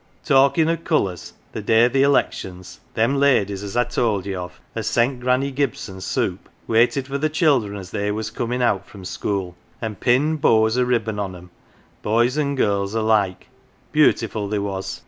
[0.25, 4.59] "Talkin' of colours the day of the elections them ladies as I told ye of
[4.73, 8.31] as sent Granny Gib s o n soup, waited for the children as they was
[8.31, 11.51] comin' out from school, and pinned bows o' ribbon on 'em,
[12.01, 13.49] boys and girls alike
[13.91, 14.99] beautiful they was.